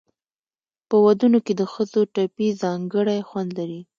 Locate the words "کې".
1.45-1.53